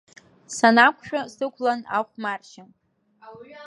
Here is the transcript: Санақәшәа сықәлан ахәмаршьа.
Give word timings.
Санақәшәа 0.55 1.21
сықәлан 1.35 1.79
ахәмаршьа. 1.97 2.63